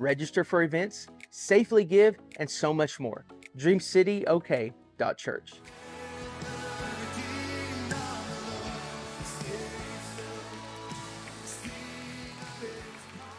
[0.00, 3.24] register for events, safely give, and so much more.
[3.56, 5.52] DreamCityOK.church.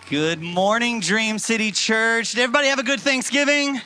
[0.09, 2.31] Good morning, Dream City Church.
[2.31, 3.79] Did everybody have a good Thanksgiving?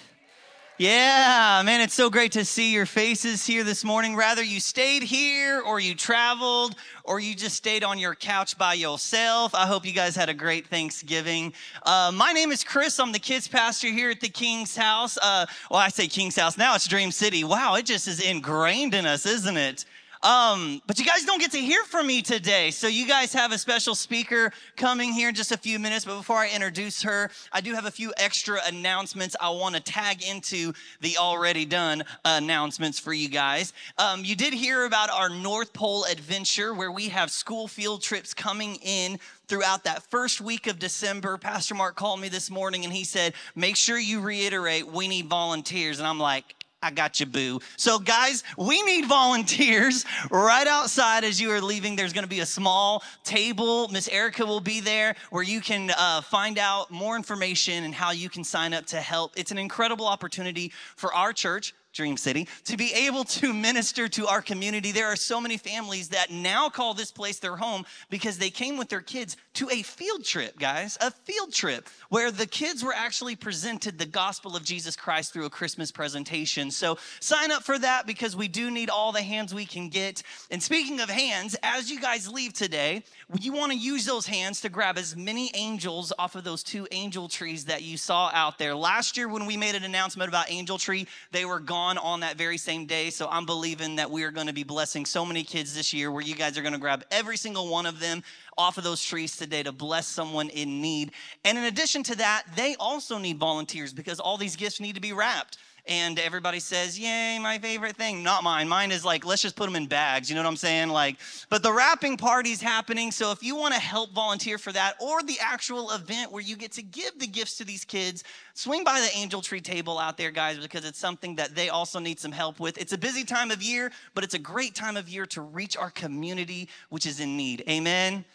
[0.78, 4.14] Yeah, man, it's so great to see your faces here this morning.
[4.14, 8.74] Rather you stayed here or you traveled or you just stayed on your couch by
[8.74, 9.56] yourself.
[9.56, 11.54] I hope you guys had a great Thanksgiving.
[11.84, 13.00] Uh, my name is Chris.
[13.00, 15.18] I'm the kids pastor here at the King's House.
[15.22, 17.46] Uh, well, I say King's House now, it's Dream City.
[17.46, 19.86] Wow, it just is ingrained in us, isn't it?
[20.26, 22.72] Um, but you guys don't get to hear from me today.
[22.72, 26.04] So you guys have a special speaker coming here in just a few minutes.
[26.04, 29.82] But before I introduce her, I do have a few extra announcements I want to
[29.82, 33.72] tag into the already done announcements for you guys.
[34.00, 38.34] Um, you did hear about our North Pole adventure where we have school field trips
[38.34, 41.38] coming in throughout that first week of December.
[41.38, 45.28] Pastor Mark called me this morning and he said, Make sure you reiterate we need
[45.28, 46.00] volunteers.
[46.00, 47.62] And I'm like, I got you, boo.
[47.78, 51.96] So, guys, we need volunteers right outside as you are leaving.
[51.96, 53.88] There's going to be a small table.
[53.88, 58.12] Miss Erica will be there where you can uh, find out more information and how
[58.12, 59.32] you can sign up to help.
[59.36, 64.28] It's an incredible opportunity for our church Dream City, to be able to minister to
[64.28, 64.92] our community.
[64.92, 68.78] There are so many families that now call this place their home because they came
[68.78, 72.94] with their kids to a field trip, guys, a field trip where the kids were
[72.94, 76.70] actually presented the gospel of Jesus Christ through a Christmas presentation.
[76.70, 80.22] So sign up for that because we do need all the hands we can get.
[80.52, 83.04] And speaking of hands, as you guys leave today,
[83.40, 86.86] you want to use those hands to grab as many angels off of those two
[86.92, 88.76] angel trees that you saw out there.
[88.76, 92.38] Last year, when we made an announcement about Angel Tree, they were gone on that
[92.38, 93.10] very same day.
[93.10, 96.12] So I'm believing that we are going to be blessing so many kids this year
[96.12, 98.24] where you guys are going to grab every single one of them
[98.58, 101.12] off of those trees today to bless someone in need.
[101.44, 105.02] And in addition to that, they also need volunteers because all these gifts need to
[105.02, 108.24] be wrapped and everybody says, Yay, my favorite thing.
[108.24, 108.68] Not mine.
[108.68, 110.30] Mine is like, let's just put them in bags.
[110.30, 110.90] You know what I'm saying?
[110.90, 111.18] Like,
[111.50, 113.12] but the wrapping party's happening.
[113.12, 116.56] So if you want to help volunteer for that or the actual event where you
[116.56, 118.24] get to give the gifts to these kids,
[118.54, 122.00] swing by the angel tree table out there, guys, because it's something that they also
[122.00, 122.78] need some help with.
[122.78, 125.78] It's a busy time of year, but it's a great time of year to reach
[125.78, 127.64] our community, which is in need.
[127.70, 128.26] Amen.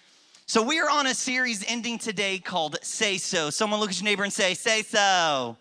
[0.46, 3.50] So we are on a series ending today called Say So.
[3.50, 5.56] Someone look at your neighbor and say, Say So.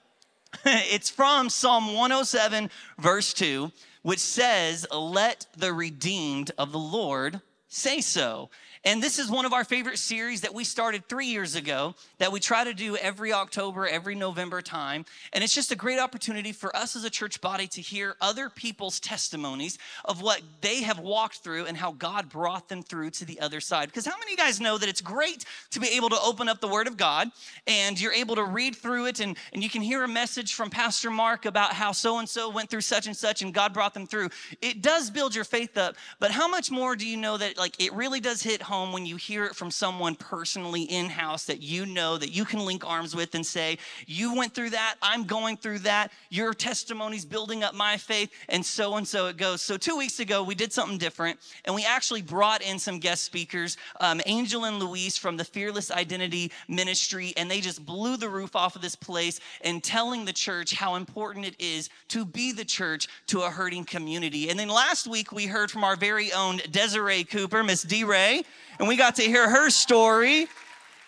[0.65, 3.71] it's from Psalm 107, verse 2,
[4.01, 8.49] which says, Let the redeemed of the Lord say so.
[8.85, 12.31] And this is one of our favorite series that we started three years ago that
[12.31, 15.03] we try to do every October, every November time.
[15.33, 18.49] And it's just a great opportunity for us as a church body to hear other
[18.49, 23.25] people's testimonies of what they have walked through and how God brought them through to
[23.25, 23.89] the other side.
[23.89, 26.47] Because how many of you guys know that it's great to be able to open
[26.47, 27.29] up the Word of God
[27.67, 30.69] and you're able to read through it and, and you can hear a message from
[30.69, 33.93] Pastor Mark about how so and so went through such and such and God brought
[33.93, 34.29] them through.
[34.61, 37.75] It does build your faith up, but how much more do you know that like
[37.77, 41.61] it really does hit home when you hear it from someone personally in house that
[41.61, 45.23] you know that you can link arms with and say, You went through that, I'm
[45.25, 49.61] going through that, your testimony's building up my faith, and so and so it goes.
[49.61, 53.23] So, two weeks ago, we did something different, and we actually brought in some guest
[53.23, 58.29] speakers, um, Angel and Louise from the Fearless Identity Ministry, and they just blew the
[58.29, 62.51] roof off of this place and telling the church how important it is to be
[62.51, 64.49] the church to a hurting community.
[64.49, 68.03] And then last week, we heard from our very own Desiree Cooper, Miss D.
[68.03, 68.43] Ray,
[68.79, 70.47] and we got to hear her story.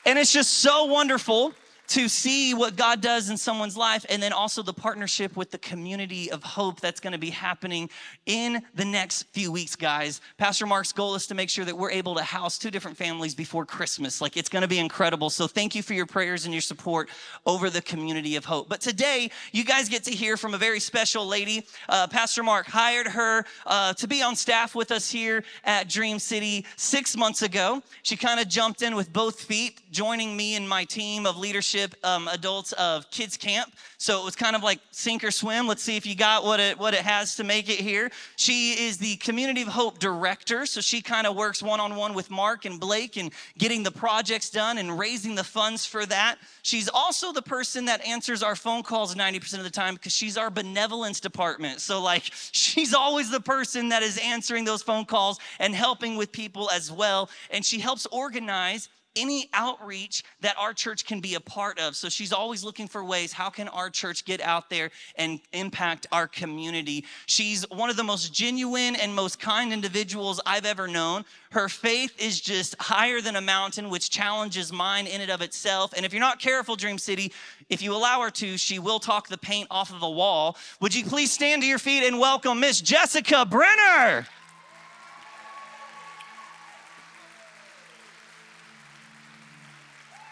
[0.06, 1.53] And it's just so wonderful
[1.91, 5.57] to see what God does in someone's life, and then also the partnership with the
[5.57, 7.90] community of hope that's gonna be happening
[8.25, 10.22] in the next few weeks, guys.
[10.38, 13.35] Pastor Mark's goal is to make sure that we're able to house two different families
[13.35, 14.22] before Christmas.
[14.22, 15.30] Like, it's gonna be incredible.
[15.30, 17.09] So, thank you for your prayers and your support
[17.46, 18.69] over the community of hope.
[18.69, 21.68] But today, you guys get to hear from a very special lady.
[21.90, 26.19] Uh, Pastor Mark hired her uh, to be on staff with us here at Dream
[26.19, 27.84] City six months ago.
[28.03, 31.81] She kind of jumped in with both feet, joining me and my team of leadership
[32.03, 33.74] um, adults of kids camp.
[33.98, 35.68] So it was kind of like sink or swim.
[35.68, 38.10] Let's see if you got what it what it has to make it here.
[38.36, 42.13] She is the Community of Hope director, so she kind of works one on one
[42.13, 46.38] with Mark and Blake and getting the projects done and raising the funds for that.
[46.63, 50.38] She's also the person that answers our phone calls 90% of the time because she's
[50.38, 51.81] our benevolence department.
[51.81, 56.31] So like she's always the person that is answering those phone calls and helping with
[56.31, 57.30] people as well.
[57.50, 61.96] And she helps organize any outreach that our church can be a part of.
[61.96, 66.08] So she's always looking for ways how can our church get out there and impact
[66.12, 67.06] our community.
[67.25, 71.25] She's one of the most genuine and most kind individuals I've ever known.
[71.52, 75.94] Her faith is just higher than a mountain, which challenges mine in and of itself.
[75.96, 77.34] And if you're not careful, Dream City,
[77.69, 80.58] if you allow her to, she will talk the paint off of a wall.
[80.80, 84.28] Would you please stand to your feet and welcome Miss Jessica Brenner?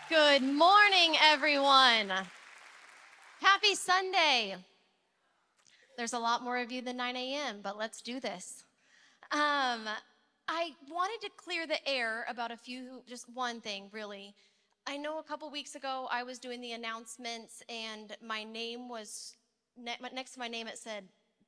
[0.10, 2.12] Good morning, everyone.
[3.42, 4.56] Happy Sunday.
[5.98, 8.64] There's a lot more of you than 9 a.m., but let's do this.
[9.32, 9.88] Um,
[10.48, 14.34] I wanted to clear the air about a few, just one thing, really.
[14.88, 19.36] I know a couple weeks ago I was doing the announcements, and my name was
[19.78, 21.04] ne- next to my name, it said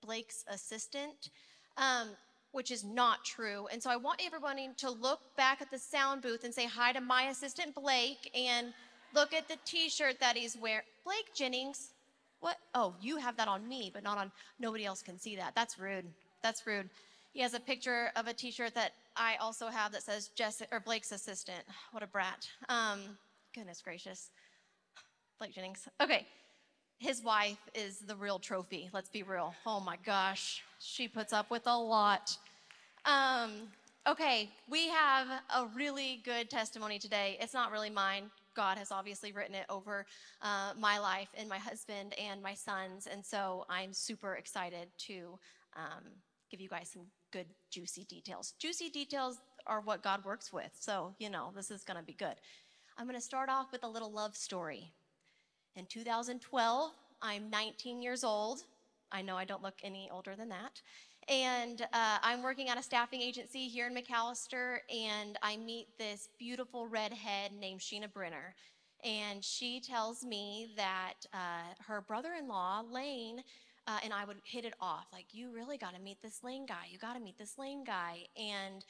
[0.05, 1.31] Blake's assistant.
[1.77, 2.09] Um,
[2.51, 3.68] which is not true.
[3.71, 6.92] And so I want everybody to look back at the sound booth and say hi
[6.92, 8.74] to my assistant Blake and
[9.13, 10.86] look at the t-shirt that he's wearing.
[11.06, 11.94] Blake Jennings,
[12.39, 12.57] what?
[12.74, 15.53] Oh, you have that on me, but not on, nobody else can see that.
[15.56, 16.06] That's rude.
[16.44, 16.89] That's rude.
[17.33, 20.80] He has a picture of a t-shirt that I also have that says Jess or
[20.80, 21.63] Blake's assistant.
[21.92, 22.47] What a brat.
[22.68, 23.00] Um,
[23.56, 24.30] goodness gracious.
[25.39, 25.88] Blake Jennings.
[26.01, 26.27] Okay.
[27.01, 28.88] His wife is the real trophy.
[28.94, 29.56] Let's be real.
[29.65, 30.62] Oh my gosh.
[30.77, 32.38] She puts up with a lot.
[33.06, 33.53] Um,
[34.07, 37.39] okay, we have a really good testimony today.
[37.42, 38.30] It's not really mine.
[38.56, 40.06] God has obviously written it over
[40.44, 43.07] uh, my life and my husband and my sons.
[43.12, 45.39] And so I'm super excited to
[45.75, 46.04] um,
[46.51, 48.54] give you guys some good, juicy details.
[48.59, 50.69] Juicy details are what God works with.
[50.80, 52.36] So, you know, this is going to be good.
[52.95, 54.94] I'm going to start off with a little love story.
[55.75, 56.91] In 2012,
[57.21, 58.63] I'm 19 years old.
[59.12, 60.81] I know I don't look any older than that.
[61.29, 66.27] And uh, I'm working at a staffing agency here in McAlester, and I meet this
[66.38, 68.53] beautiful redhead named Sheena Brenner.
[69.03, 73.41] And she tells me that uh, her brother in law, Lane,
[73.88, 75.07] uh, and I would hit it off.
[75.13, 76.88] Like, you really got to meet this Lane guy.
[76.89, 78.25] You got to meet this Lane guy.
[78.35, 78.83] And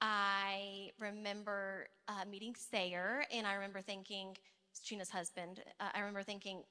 [0.00, 4.36] I remember uh, meeting Sayer, and I remember thinking,
[4.80, 6.62] Sheena's husband, uh, I remember thinking,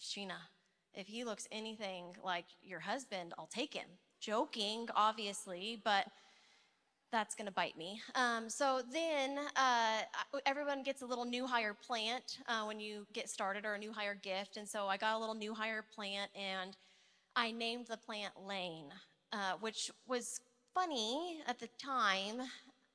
[0.00, 0.38] Sheena,
[0.94, 3.86] if he looks anything like your husband, I'll take him.
[4.20, 6.06] Joking, obviously, but
[7.12, 8.00] that's going to bite me.
[8.14, 10.02] Um, so then uh,
[10.46, 13.92] everyone gets a little new hire plant uh, when you get started or a new
[13.92, 14.56] hire gift.
[14.56, 16.76] And so I got a little new hire plant and
[17.34, 18.90] I named the plant Lane,
[19.32, 20.40] uh, which was
[20.74, 22.42] funny at the time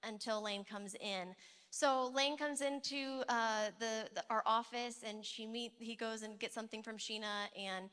[0.03, 1.35] until Lane comes in.
[1.75, 5.73] So Lane comes into uh, the, the, our office and she meet.
[5.77, 7.89] He goes and gets something from Sheena and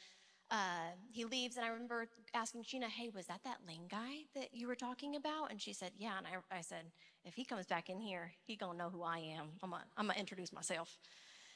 [0.52, 1.56] uh, he leaves.
[1.56, 5.17] And I remember asking Sheena, "Hey, was that that Lane guy that you were talking
[5.17, 6.93] about?" And she said, "Yeah." And I, I said,
[7.25, 9.46] "If he comes back in here, he gonna know who I am.
[9.64, 10.96] I'm gonna, I'm gonna introduce myself."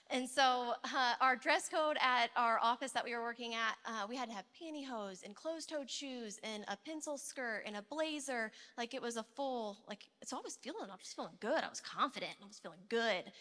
[0.08, 4.06] And so uh, our dress code at our office that we were working at, uh,
[4.08, 8.52] we had to have pantyhose and closed-toed shoes and a pencil skirt and a blazer.
[8.78, 11.64] Like it was a full, like, so I was feeling, I was feeling good.
[11.64, 12.32] I was confident.
[12.40, 13.32] I was feeling good.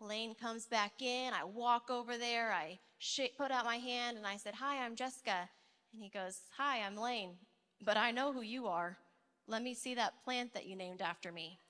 [0.00, 1.34] Lane comes back in.
[1.34, 2.52] I walk over there.
[2.52, 2.78] I
[3.36, 5.48] put out my hand and I said, hi, I'm Jessica.
[5.92, 7.32] And he goes, hi, I'm Lane,
[7.84, 8.96] but I know who you are.
[9.46, 11.60] Let me see that plant that you named after me.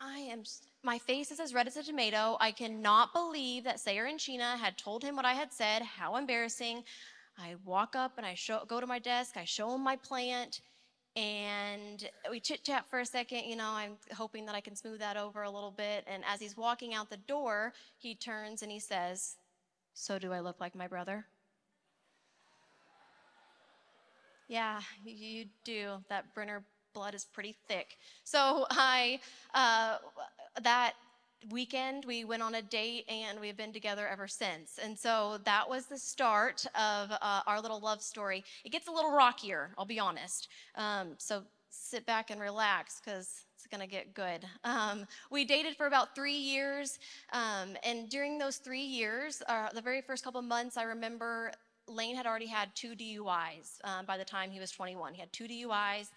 [0.00, 0.42] I am,
[0.82, 2.36] my face is as red as a tomato.
[2.40, 5.82] I cannot believe that Sayer and Sheena had told him what I had said.
[5.82, 6.84] How embarrassing.
[7.38, 9.36] I walk up and I show, go to my desk.
[9.36, 10.60] I show him my plant
[11.16, 13.44] and we chit chat for a second.
[13.44, 16.04] You know, I'm hoping that I can smooth that over a little bit.
[16.06, 19.36] And as he's walking out the door, he turns and he says,
[19.94, 21.26] So do I look like my brother?
[24.48, 26.04] Yeah, you do.
[26.08, 26.64] That Brenner
[26.94, 27.98] blood is pretty thick.
[28.22, 29.20] So I,
[29.52, 29.98] uh,
[30.62, 30.94] that
[31.50, 34.78] weekend, we went on a date and we've been together ever since.
[34.82, 38.44] And so that was the start of uh, our little love story.
[38.64, 40.48] It gets a little rockier, I'll be honest.
[40.76, 44.46] Um, so sit back and relax because it's going to get good.
[44.62, 46.98] Um, we dated for about three years.
[47.32, 51.52] Um, and during those three years, uh, the very first couple months, I remember
[51.86, 55.14] Lane had already had two DUIs uh, by the time he was 21.
[55.14, 56.08] He had two DUIs.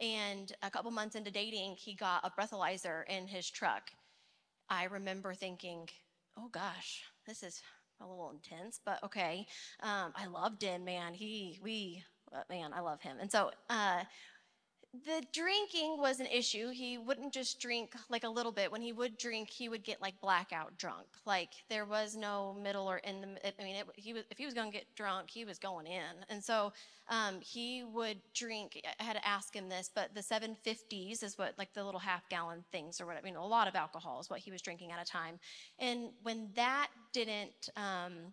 [0.00, 3.90] And a couple months into dating, he got a breathalyzer in his truck.
[4.68, 5.88] I remember thinking,
[6.38, 7.60] oh gosh, this is
[8.00, 9.46] a little intense, but okay.
[9.82, 11.12] Um, I loved him, man.
[11.12, 12.02] He, we,
[12.34, 13.18] uh, man, I love him.
[13.20, 14.04] And so uh,
[14.92, 16.70] the drinking was an issue.
[16.70, 18.72] He wouldn't just drink like a little bit.
[18.72, 21.06] When he would drink, he would get like blackout drunk.
[21.24, 23.28] Like there was no middle or in the.
[23.60, 25.86] I mean, it, he was if he was going to get drunk, he was going
[25.86, 26.24] in.
[26.28, 26.72] And so
[27.08, 28.80] um, he would drink.
[28.98, 32.28] I had to ask him this, but the 750s is what like the little half
[32.28, 33.24] gallon things or whatever.
[33.24, 35.38] I mean, a lot of alcohol is what he was drinking at a time.
[35.78, 37.70] And when that didn't.
[37.76, 38.32] Um,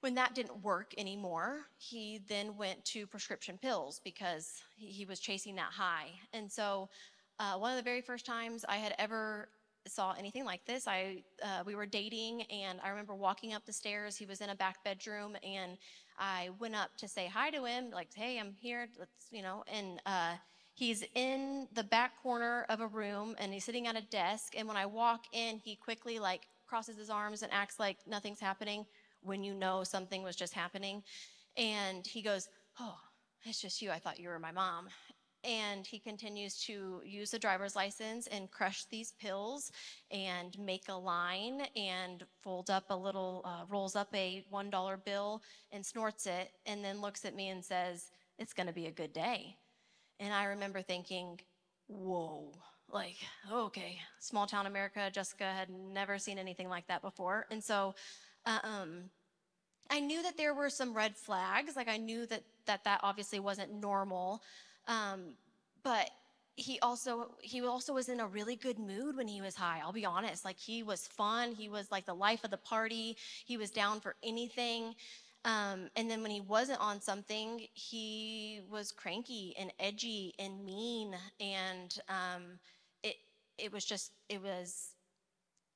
[0.00, 5.54] when that didn't work anymore, he then went to prescription pills because he, was chasing
[5.56, 6.08] that high.
[6.32, 6.88] And so,
[7.38, 9.48] uh, one of the very first times I had ever
[9.86, 13.72] saw anything like this, I uh, we were dating, and I remember walking up the
[13.72, 14.16] stairs.
[14.16, 15.78] He was in a back bedroom, and
[16.18, 18.88] I went up to say hi to him, like, "Hey, I'm here.
[18.98, 20.34] Let's, you know." And uh,
[20.74, 24.54] he's in the back corner of a room, and he's sitting at a desk.
[24.56, 28.40] And when I walk in, he quickly like crosses his arms and acts like nothing's
[28.40, 28.84] happening
[29.22, 31.02] when you know something was just happening.
[31.56, 32.48] And he goes,
[32.78, 32.96] Oh,
[33.44, 33.90] it's just you.
[33.90, 34.88] I thought you were my mom.
[35.42, 39.72] And he continues to use the driver's license and crush these pills
[40.10, 45.42] and make a line and fold up a little, uh, rolls up a $1 bill
[45.72, 48.92] and snorts it and then looks at me and says, It's going to be a
[48.92, 49.56] good day.
[50.18, 51.40] And I remember thinking,
[51.86, 52.52] Whoa,
[52.92, 53.16] like,
[53.50, 55.10] okay, small town America.
[55.12, 57.46] Jessica had never seen anything like that before.
[57.50, 57.94] And so
[58.46, 59.10] um,
[59.90, 61.76] I knew that there were some red flags.
[61.76, 64.42] Like I knew that that, that obviously wasn't normal.
[64.86, 65.34] Um,
[65.82, 66.10] but
[66.56, 69.92] he also he also was in a really good mood when he was high i'll
[69.92, 73.16] be honest like he was fun he was like the life of the party
[73.46, 74.94] he was down for anything
[75.46, 81.14] um, and then when he wasn't on something he was cranky and edgy and mean
[81.40, 82.58] and um,
[83.02, 83.16] it
[83.56, 84.96] it was just it was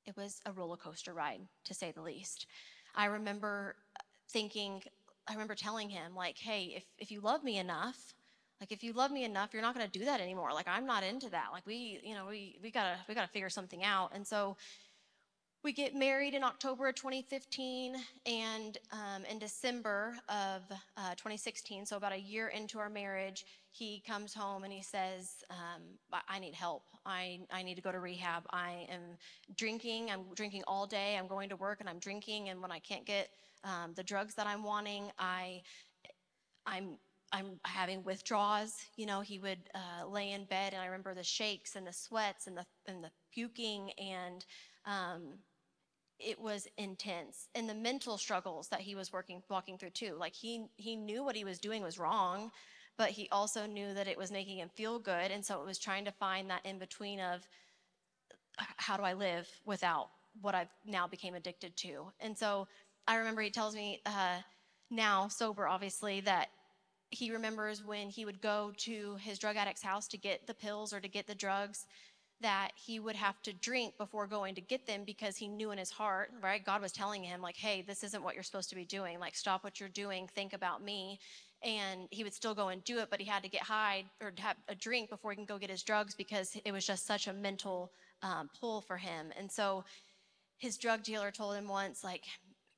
[0.07, 2.47] it was a roller coaster ride, to say the least.
[2.95, 3.77] I remember
[4.29, 4.83] thinking,
[5.29, 8.15] I remember telling him, like, hey, if, if you love me enough,
[8.61, 10.53] like if you love me enough, you're not gonna do that anymore.
[10.53, 11.49] Like I'm not into that.
[11.53, 14.13] Like we, you know, we we gotta we gotta figure something out.
[14.15, 14.57] And so
[15.65, 17.97] we get married in October of 2015,
[18.27, 20.63] and um, in December of
[20.97, 25.43] uh, 2016, so about a year into our marriage, he comes home and he says,
[25.51, 25.83] um,
[26.29, 26.85] I need help.
[27.05, 28.45] I, I need to go to rehab.
[28.51, 29.19] I am
[29.57, 30.11] drinking.
[30.13, 31.17] I'm drinking all day.
[31.19, 32.51] I'm going to work and I'm drinking.
[32.51, 33.31] And when I can't get
[33.65, 35.63] um, the drugs that I'm wanting, I,
[36.67, 36.99] I'm
[37.33, 38.77] I'm having withdrawals.
[38.97, 41.93] You know, he would uh, lay in bed, and I remember the shakes and the
[41.93, 44.45] sweats and the and the puking, and
[44.87, 45.39] um,
[46.21, 50.35] it was intense and the mental struggles that he was working walking through too like
[50.35, 52.51] he he knew what he was doing was wrong
[52.97, 55.79] but he also knew that it was making him feel good and so it was
[55.79, 57.47] trying to find that in between of
[58.57, 60.09] how do i live without
[60.41, 62.67] what i've now became addicted to and so
[63.07, 64.39] i remember he tells me uh,
[64.91, 66.49] now sober obviously that
[67.11, 70.93] he remembers when he would go to his drug addict's house to get the pills
[70.93, 71.87] or to get the drugs
[72.41, 75.79] that he would have to drink before going to get them because he knew in
[75.79, 76.65] his heart, right?
[76.65, 79.19] God was telling him, like, hey, this isn't what you're supposed to be doing.
[79.19, 81.21] Like, stop what you're doing, think about me.
[81.65, 84.33] And he would still go and do it, but he had to get high or
[84.39, 87.27] have a drink before he can go get his drugs because it was just such
[87.27, 87.91] a mental
[88.23, 89.33] um, pull for him.
[89.39, 89.85] And so
[90.59, 92.25] his drug dealer told him once, like,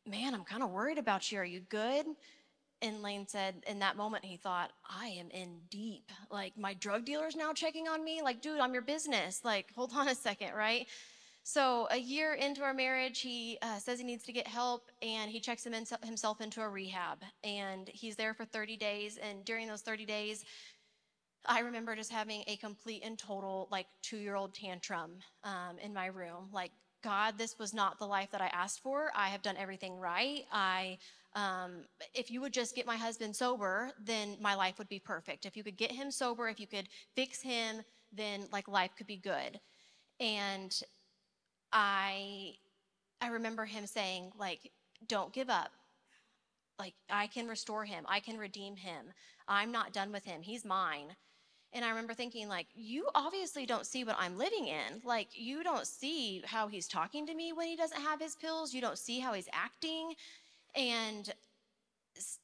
[0.08, 1.38] man, I'm kind of worried about you.
[1.38, 2.06] Are you good?
[2.82, 6.12] And Lane said, in that moment, he thought, I am in deep.
[6.30, 8.20] Like, my drug dealer's now checking on me.
[8.22, 9.44] Like, dude, I'm your business.
[9.44, 10.86] Like, hold on a second, right?
[11.48, 15.30] So, a year into our marriage, he uh, says he needs to get help and
[15.30, 17.22] he checks him in, himself into a rehab.
[17.44, 19.16] And he's there for 30 days.
[19.16, 20.44] And during those 30 days,
[21.46, 25.94] I remember just having a complete and total, like, two year old tantrum um, in
[25.94, 26.48] my room.
[26.52, 26.72] Like,
[27.04, 29.12] God, this was not the life that I asked for.
[29.14, 30.46] I have done everything right.
[30.52, 30.98] I
[31.36, 35.46] um, if you would just get my husband sober, then my life would be perfect.
[35.46, 39.06] If you could get him sober, if you could fix him, then like life could
[39.06, 39.60] be good.
[40.18, 40.74] And
[41.73, 42.54] I,
[43.20, 44.70] I remember him saying like,
[45.06, 45.70] don't give up.
[46.78, 48.04] Like I can restore him.
[48.08, 49.06] I can redeem him.
[49.49, 50.42] I'm not done with him.
[50.42, 51.16] He's mine.
[51.73, 55.02] And I remember thinking, like, you obviously don't see what I'm living in.
[55.04, 58.73] Like, you don't see how he's talking to me when he doesn't have his pills.
[58.73, 60.14] You don't see how he's acting.
[60.75, 61.32] And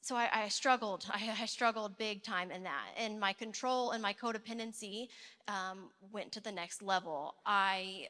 [0.01, 1.05] so I, I struggled.
[1.11, 2.89] I, I, struggled big time in that.
[2.97, 5.07] And my control and my codependency
[5.47, 7.35] um, went to the next level.
[7.45, 8.07] I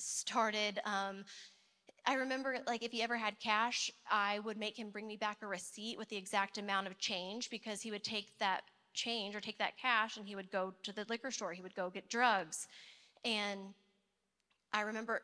[0.00, 0.80] started.
[0.84, 1.24] Um,
[2.06, 5.38] I remember, like, if he ever had cash, I would make him bring me back
[5.42, 8.62] a receipt with the exact amount of change because he would take that
[8.94, 11.52] change or take that cash and he would go to the liquor store.
[11.52, 12.66] He would go get drugs.
[13.24, 13.74] And
[14.72, 15.22] I remember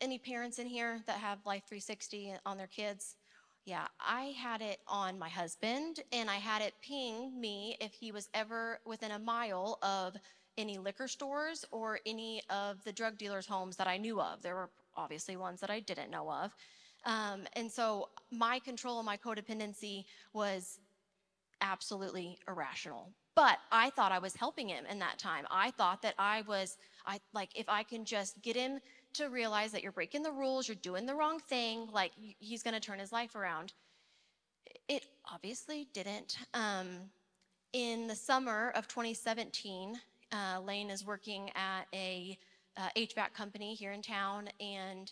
[0.00, 3.16] any parents in here that have Life 360 on their kids?
[3.64, 8.12] Yeah, I had it on my husband, and I had it ping me if he
[8.12, 10.16] was ever within a mile of
[10.58, 14.42] any liquor stores or any of the drug dealers' homes that I knew of.
[14.42, 16.54] There were obviously ones that I didn't know of.
[17.06, 20.80] Um, and so my control and my codependency was
[21.60, 23.10] absolutely irrational.
[23.34, 25.46] But I thought I was helping him in that time.
[25.48, 28.80] I thought that I was, I like, if I can just get him
[29.14, 32.74] to realize that you're breaking the rules, you're doing the wrong thing, like he's going
[32.74, 33.72] to turn his life around.
[34.88, 36.36] It obviously didn't.
[36.52, 37.10] Um,
[37.72, 40.00] in the summer of 2017,
[40.32, 42.38] uh, Lane is working at a
[42.76, 45.10] uh, HVAC company here in town, and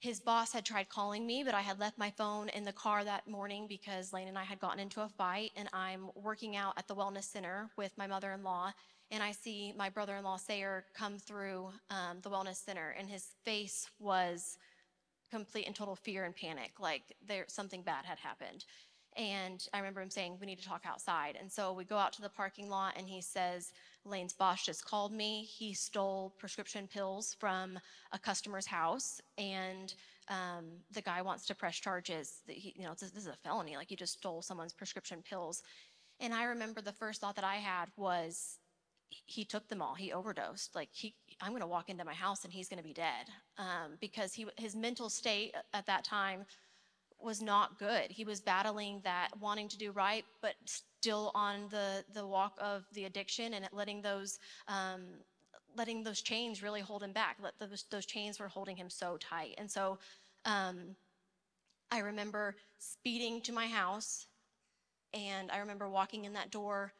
[0.00, 3.04] his boss had tried calling me, but I had left my phone in the car
[3.04, 6.74] that morning because Lane and I had gotten into a fight, and I'm working out
[6.76, 8.72] at the wellness center with my mother-in-law,
[9.10, 13.86] and I see my brother-in-law Sayer come through um, the wellness center, and his face
[13.98, 14.58] was
[15.30, 18.64] complete and total fear and panic, like there something bad had happened.
[19.16, 21.36] And I remember him saying, We need to talk outside.
[21.40, 23.72] And so we go out to the parking lot, and he says,
[24.04, 25.44] Lane's boss just called me.
[25.44, 27.78] He stole prescription pills from
[28.12, 29.94] a customer's house, and
[30.28, 32.42] um, the guy wants to press charges.
[32.46, 33.76] He, you know, this, this is a felony.
[33.76, 35.62] Like, he just stole someone's prescription pills.
[36.20, 38.58] And I remember the first thought that I had was,
[39.26, 39.94] he took them all.
[39.94, 40.74] He overdosed.
[40.74, 43.26] Like he, I'm going to walk into my house and he's going to be dead
[43.58, 46.44] um, because he, his mental state at that time
[47.20, 48.10] was not good.
[48.10, 50.54] He was battling that wanting to do right, but
[51.04, 55.02] still on the the walk of the addiction and letting those um,
[55.76, 57.36] letting those chains really hold him back.
[57.42, 59.54] Let those those chains were holding him so tight.
[59.58, 59.98] And so
[60.46, 60.96] um,
[61.90, 64.26] I remember speeding to my house,
[65.12, 66.94] and I remember walking in that door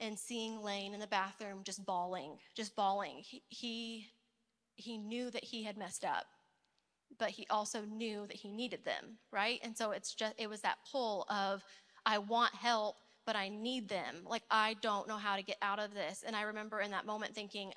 [0.00, 3.16] and seeing Lane in the bathroom just bawling, just bawling.
[3.24, 4.06] He he,
[4.76, 6.26] he knew that he had messed up
[7.18, 9.60] but he also knew that he needed them, right?
[9.62, 11.64] And so it's just, it was that pull of,
[12.06, 12.96] I want help,
[13.28, 14.24] but I need them.
[14.24, 16.24] Like, I don't know how to get out of this.
[16.26, 17.74] And I remember in that moment thinking,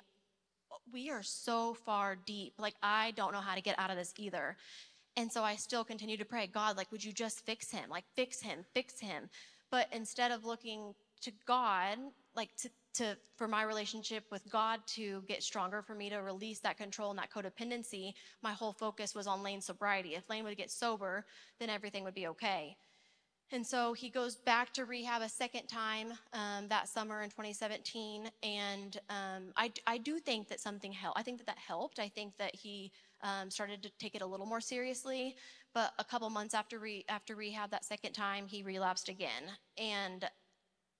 [0.90, 2.54] we are so far deep.
[2.58, 4.56] Like, I don't know how to get out of this either.
[5.14, 7.90] And so I still continue to pray, God, like, would you just fix him?
[7.90, 9.28] Like, fix him, fix him.
[9.70, 11.98] But instead of looking to God,
[12.34, 16.60] like to, to for my relationship with God to get stronger, for me to release
[16.60, 20.14] that control and that codependency, my whole focus was on Lane's sobriety.
[20.14, 21.26] If Lane would get sober,
[21.60, 22.78] then everything would be okay.
[23.52, 28.30] And so he goes back to rehab a second time um, that summer in 2017.
[28.42, 31.18] And um, I, I do think that something helped.
[31.18, 31.98] I think that that helped.
[31.98, 32.92] I think that he
[33.22, 35.36] um, started to take it a little more seriously.
[35.74, 39.44] But a couple months after, re- after rehab that second time, he relapsed again.
[39.76, 40.24] And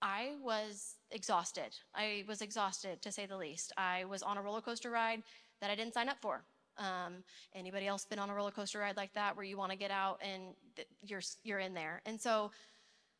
[0.02, 1.76] I was exhausted.
[1.94, 3.72] I was exhausted, to say the least.
[3.78, 5.22] I was on a roller coaster ride
[5.62, 6.44] that I didn't sign up for.
[6.78, 9.78] Um, anybody else been on a roller coaster ride like that where you want to
[9.78, 10.54] get out and
[11.02, 12.02] you're you're in there?
[12.06, 12.50] And so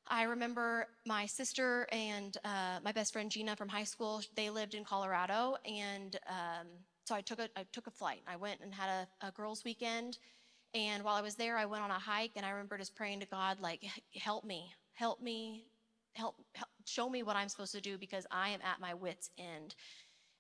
[0.07, 4.23] I remember my sister and uh, my best friend Gina from high school.
[4.35, 6.67] They lived in Colorado, and um,
[7.05, 8.23] so I took a I took a flight.
[8.27, 10.19] I went and had a, a girls' weekend,
[10.75, 13.21] and while I was there, I went on a hike, and I remember just praying
[13.21, 13.85] to God, like,
[14.15, 15.67] help me, help me,
[16.15, 19.31] help, help show me what I'm supposed to do because I am at my wits'
[19.39, 19.75] end.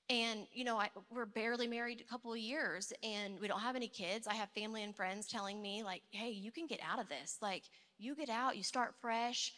[0.09, 3.77] And, you know, I, we're barely married a couple of years and we don't have
[3.77, 4.27] any kids.
[4.27, 7.38] I have family and friends telling me, like, hey, you can get out of this.
[7.41, 7.65] Like,
[7.99, 9.53] you get out, you start fresh.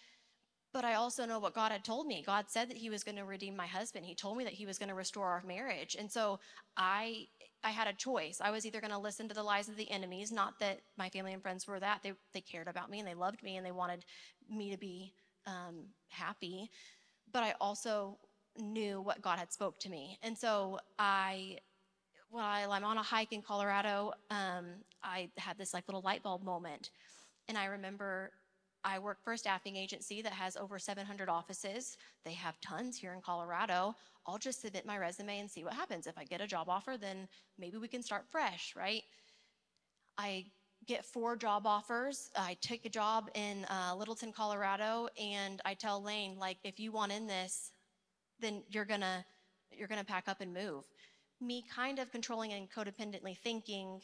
[0.73, 2.23] But I also know what God had told me.
[2.25, 4.05] God said that He was going to redeem my husband.
[4.05, 5.97] He told me that He was going to restore our marriage.
[5.99, 6.41] And so
[6.77, 7.29] I,
[7.63, 8.41] I had a choice.
[8.41, 11.09] I was either going to listen to the lies of the enemies, not that my
[11.09, 12.03] family and friends were that.
[12.03, 14.05] They, they cared about me and they loved me and they wanted
[14.51, 15.15] me to be
[15.47, 16.71] um, happy,
[17.33, 18.19] but I also
[18.59, 20.19] knew what God had spoke to me.
[20.23, 21.59] And so I,
[22.31, 24.67] while I'm on a hike in Colorado, um,
[25.03, 26.91] I had this like little light bulb moment.
[27.49, 28.33] And I remember
[28.85, 31.97] I work for a staffing agency that has over 700 offices.
[32.25, 33.95] They have tons here in Colorado.
[34.27, 36.07] I'll just submit my resume and see what happens.
[36.07, 39.03] If I get a job offer, then maybe we can start fresh, right?
[40.19, 40.45] I
[40.87, 42.31] get four job offers.
[42.37, 46.93] I take a job in uh, Littleton, Colorado, and I tell Lane, like, if you
[46.93, 47.71] want in this,
[48.41, 49.25] then you're gonna
[49.71, 50.85] you're gonna pack up and move.
[51.41, 54.01] Me kind of controlling and codependently thinking,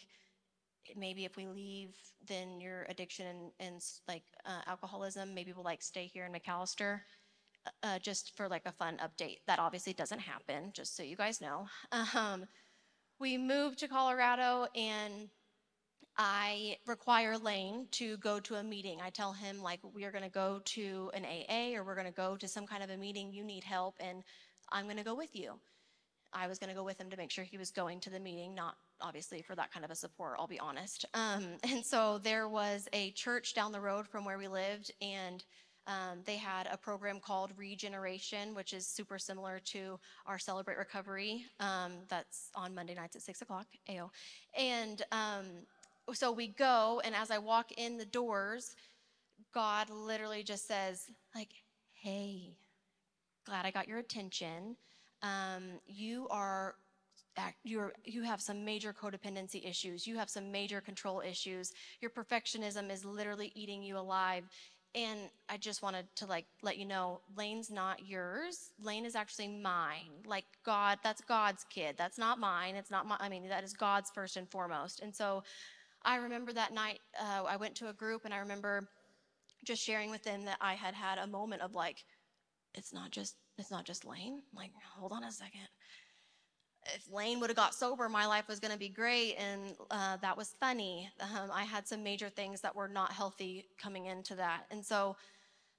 [0.97, 1.95] maybe if we leave,
[2.27, 7.01] then your addiction and, and like uh, alcoholism, maybe we'll like stay here in McAlester.
[7.67, 9.39] Uh, uh, just for like a fun update.
[9.47, 11.67] That obviously doesn't happen, just so you guys know.
[12.15, 12.47] Um,
[13.19, 15.29] we moved to Colorado and
[16.23, 18.99] I require Lane to go to a meeting.
[19.03, 22.07] I tell him, like, we are going to go to an AA or we're going
[22.07, 23.33] to go to some kind of a meeting.
[23.33, 24.23] You need help, and
[24.71, 25.55] I'm going to go with you.
[26.35, 28.21] I was going to go with him to make sure he was going to the
[28.21, 31.07] meeting, not obviously for that kind of a support, I'll be honest.
[31.15, 35.43] Um, and so there was a church down the road from where we lived, and
[35.87, 41.47] um, they had a program called Regeneration, which is super similar to our Celebrate Recovery.
[41.61, 44.11] Um, that's on Monday nights at six o'clock, AO.
[44.57, 45.47] And um,
[46.13, 48.75] so we go, and as I walk in the doors,
[49.53, 51.51] God literally just says, like,
[51.93, 52.57] hey,
[53.47, 54.77] glad I got your attention.
[55.23, 56.75] Um, you are
[57.65, 60.07] you're you have some major codependency issues.
[60.07, 61.73] You have some major control issues.
[62.01, 64.45] Your perfectionism is literally eating you alive.
[64.93, 68.71] And i just wanted to like let you know lane's not yours.
[68.83, 70.11] Lane is actually mine.
[70.27, 71.95] Like god that's god's kid.
[71.97, 72.75] That's not mine.
[72.75, 75.01] It's not my i mean that is god's first and foremost.
[75.01, 75.45] And so
[76.05, 78.89] i remember that night uh, i went to a group and i remember
[79.65, 82.05] just sharing with them that i had had a moment of like
[82.75, 84.43] it's not just it's not just lane.
[84.55, 85.69] Like hold on a second.
[86.95, 90.17] If Lane would have got sober, my life was going to be great, and uh,
[90.23, 91.11] that was funny.
[91.21, 95.15] Um, I had some major things that were not healthy coming into that, and so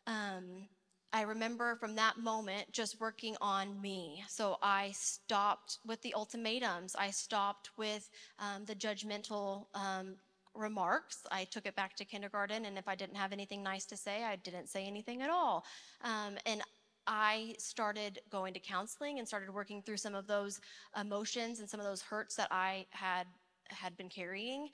[0.05, 0.67] um,
[1.13, 4.23] I remember from that moment just working on me.
[4.29, 6.95] So I stopped with the ultimatums.
[6.97, 10.15] I stopped with um, the judgmental um,
[10.55, 11.25] remarks.
[11.31, 14.23] I took it back to kindergarten, and if I didn't have anything nice to say,
[14.23, 15.65] I didn't say anything at all.
[16.01, 16.61] Um, and
[17.07, 20.61] I started going to counseling and started working through some of those
[20.99, 23.27] emotions and some of those hurts that I had
[23.69, 24.69] had been carrying.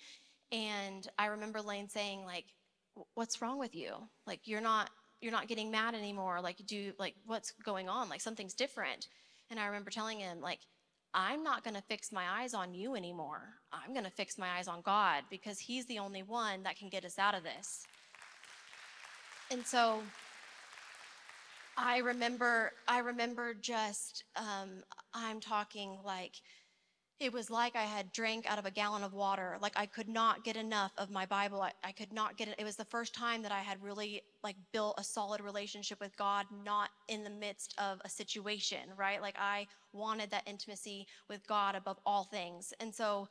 [0.52, 2.45] And I remember Lane saying, like,
[3.13, 3.93] what's wrong with you?
[4.26, 4.89] Like, you're not
[5.21, 6.41] you're not getting mad anymore.
[6.41, 8.10] Like, do like what's going on?
[8.10, 9.08] Like something's different.
[9.49, 10.60] And I remember telling him, like,
[11.13, 13.41] I'm not going to fix my eyes on you anymore.
[13.71, 16.89] I'm going to fix my eyes on God because He's the only one that can
[16.89, 17.88] get us out of this.
[19.49, 20.01] And so
[21.77, 26.34] I remember, I remember just, um, I'm talking like,
[27.19, 29.58] it was like I had drank out of a gallon of water.
[29.60, 31.62] Like I could not get enough of my Bible.
[31.62, 32.56] I, I could not get it.
[32.60, 36.15] It was the first time that I had really like built a solid relationship with
[36.15, 39.19] God, not in the midst of a situation, right?
[39.19, 42.71] Like I wanted that intimacy with God above all things.
[42.80, 43.27] And so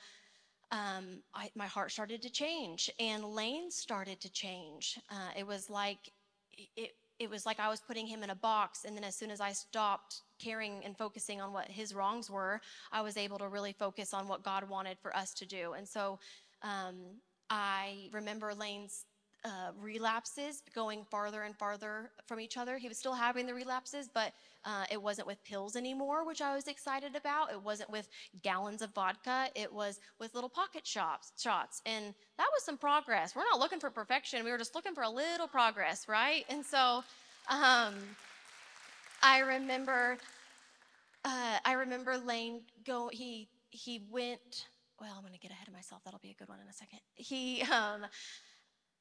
[0.72, 4.98] um, I, my heart started to change and Lane started to change.
[5.10, 6.10] Uh, it was like,
[6.76, 8.84] it, it was like I was putting him in a box.
[8.84, 12.60] And then as soon as I stopped caring and focusing on what his wrongs were,
[12.92, 15.72] I was able to really focus on what God wanted for us to do.
[15.72, 16.18] And so
[16.62, 16.96] um,
[17.50, 19.04] I remember Lane's
[19.44, 22.78] uh, relapses going farther and farther from each other.
[22.78, 24.32] He was still having the relapses, but
[24.64, 27.52] uh, it wasn't with pills anymore, which I was excited about.
[27.52, 28.08] It wasn't with
[28.42, 29.48] gallons of vodka.
[29.54, 31.80] It was with little pocket shots, shots.
[31.86, 32.06] And
[32.38, 33.36] that was some progress.
[33.36, 34.44] We're not looking for perfection.
[34.44, 36.44] We were just looking for a little progress, right?
[36.48, 37.04] And so
[37.48, 37.94] um,
[39.22, 40.18] I remember,
[41.24, 44.66] uh, I remember Lane go, he, he went,
[45.00, 46.02] well, I'm to get ahead of myself.
[46.04, 47.00] That'll be a good one in a second.
[47.14, 48.06] He, um,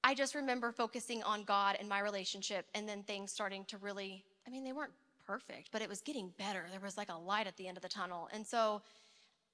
[0.04, 4.24] I just remember focusing on God and my relationship, and then things starting to really,
[4.46, 4.94] I mean, they weren't
[5.26, 6.66] perfect, but it was getting better.
[6.70, 8.30] There was like a light at the end of the tunnel.
[8.34, 8.82] And so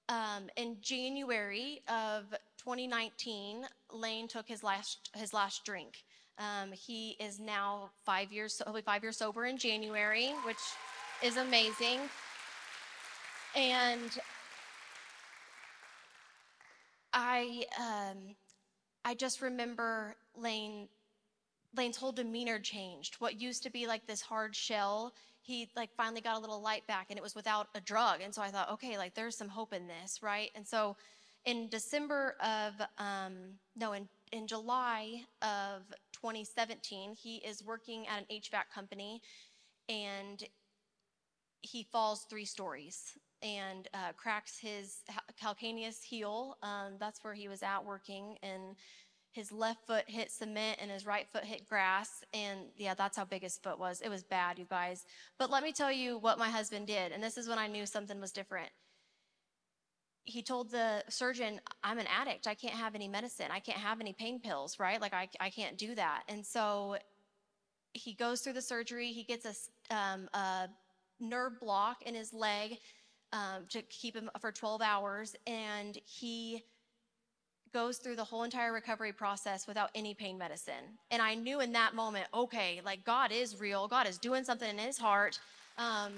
[0.09, 2.25] um, in January of
[2.57, 6.03] 2019, Lane took his last his last drink.
[6.37, 10.57] Um, he is now five years he'll be five years sober in January, which
[11.23, 11.99] is amazing.
[13.55, 14.19] And
[17.13, 18.35] I um,
[19.03, 20.87] I just remember Lane
[21.75, 23.15] Lane's whole demeanor changed.
[23.15, 26.85] What used to be like this hard shell, he like finally got a little light
[26.87, 28.21] back and it was without a drug.
[28.21, 30.51] And so I thought, okay, like there's some hope in this, right?
[30.53, 30.97] And so
[31.45, 33.33] in December of, um,
[33.75, 35.81] no, in, in July of
[36.21, 39.21] 2017, he is working at an HVAC company
[39.89, 40.43] and
[41.61, 44.97] he falls three stories and uh, cracks his
[45.41, 46.57] calcaneus heel.
[46.61, 48.75] Um, that's where he was at working and
[49.33, 52.23] his left foot hit cement and his right foot hit grass.
[52.33, 54.01] And yeah, that's how big his foot was.
[54.01, 55.05] It was bad, you guys.
[55.39, 57.11] But let me tell you what my husband did.
[57.11, 58.69] And this is when I knew something was different.
[60.23, 62.47] He told the surgeon, I'm an addict.
[62.47, 63.47] I can't have any medicine.
[63.51, 65.01] I can't have any pain pills, right?
[65.01, 66.23] Like, I, I can't do that.
[66.29, 66.97] And so
[67.93, 69.07] he goes through the surgery.
[69.07, 70.69] He gets a, um, a
[71.19, 72.77] nerve block in his leg
[73.33, 75.35] um, to keep him for 12 hours.
[75.47, 76.63] And he
[77.73, 80.97] goes through the whole entire recovery process without any pain medicine.
[81.09, 83.87] And I knew in that moment, okay, like God is real.
[83.87, 85.39] God is doing something in his heart.
[85.77, 86.11] Um,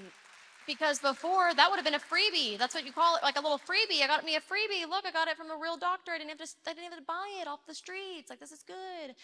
[0.66, 2.58] because before that would have been a freebie.
[2.58, 4.02] That's what you call it, like a little freebie.
[4.02, 4.88] I got me a freebie.
[4.88, 6.12] Look, I got it from a real doctor.
[6.12, 6.48] I didn't have to.
[6.66, 8.30] I didn't have to buy it off the streets.
[8.30, 9.14] Like this is good.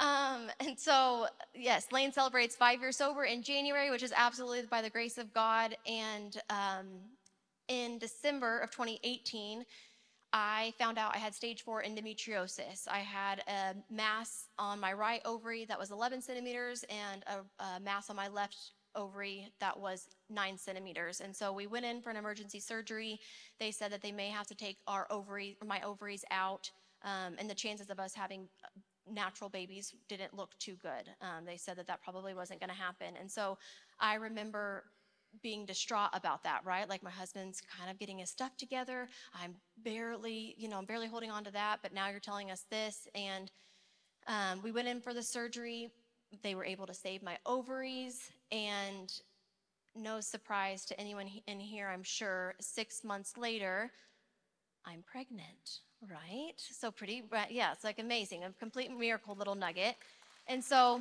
[0.00, 4.82] Um, and so, yes, Lane celebrates five years sober in January, which is absolutely by
[4.82, 5.76] the grace of God.
[5.86, 6.86] And um,
[7.68, 9.64] in December of 2018,
[10.34, 12.88] I found out I had stage four endometriosis.
[12.88, 17.80] I had a mass on my right ovary that was 11 centimeters and a, a
[17.80, 18.56] mass on my left
[18.94, 21.20] ovary that was nine centimeters.
[21.20, 23.20] And so we went in for an emergency surgery.
[23.58, 26.70] They said that they may have to take our ovary, my ovaries out,
[27.04, 28.68] um, and the chances of us having uh,
[29.10, 31.10] natural babies didn't look too good.
[31.20, 33.14] Um, they said that that probably wasn't going to happen.
[33.18, 33.58] And so
[33.98, 34.84] I remember
[35.42, 36.88] being distraught about that, right?
[36.88, 39.08] Like my husband's kind of getting his stuff together.
[39.34, 42.66] I'm barely, you know, I'm barely holding on to that, but now you're telling us
[42.70, 43.08] this.
[43.14, 43.50] And
[44.26, 45.88] um, we went in for the surgery.
[46.42, 48.30] They were able to save my ovaries.
[48.52, 49.12] And
[49.96, 53.90] no surprise to anyone in here, I'm sure, six months later,
[54.84, 56.52] I'm pregnant, right?
[56.56, 59.96] So pretty, yeah, it's like amazing, a complete miracle little nugget.
[60.46, 61.00] And so,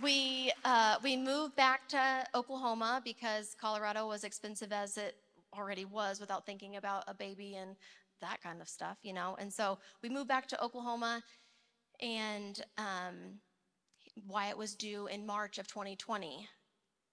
[0.00, 5.16] we uh, we moved back to Oklahoma because Colorado was expensive as it
[5.54, 7.76] already was without thinking about a baby and
[8.20, 9.36] that kind of stuff, you know.
[9.38, 11.22] And so we moved back to Oklahoma,
[12.00, 13.40] and um,
[14.28, 16.46] Wyatt was due in March of 2020,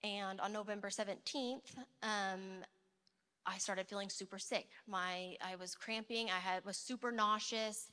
[0.04, 1.78] and on November 17th.
[2.04, 2.64] Um,
[3.46, 4.68] I started feeling super sick.
[4.88, 6.30] My I was cramping.
[6.30, 7.90] I had was super nauseous.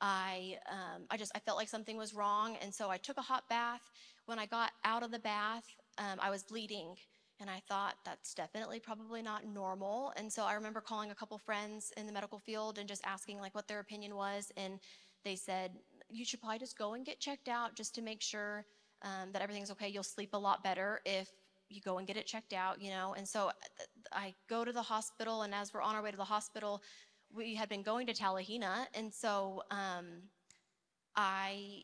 [0.00, 3.22] I um, I just I felt like something was wrong, and so I took a
[3.22, 3.82] hot bath
[4.30, 5.64] when I got out of the bath,
[5.98, 6.94] um, I was bleeding.
[7.40, 10.12] And I thought that's definitely probably not normal.
[10.16, 13.40] And so I remember calling a couple friends in the medical field and just asking
[13.40, 14.52] like what their opinion was.
[14.56, 14.78] And
[15.24, 15.72] they said,
[16.10, 18.64] you should probably just go and get checked out just to make sure
[19.02, 19.88] um, that everything's okay.
[19.88, 21.30] You'll sleep a lot better if
[21.68, 23.14] you go and get it checked out, you know.
[23.16, 23.52] And so uh,
[24.12, 26.82] I go to the hospital, and as we're on our way to the hospital,
[27.32, 30.06] we had been going to Talihina, and so um,
[31.16, 31.82] I